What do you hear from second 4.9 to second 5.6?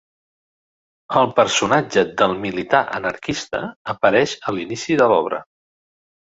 de l'obra.